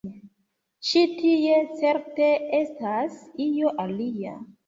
[0.91, 2.29] Ĉi tie, certe,
[2.61, 4.35] estas io alia.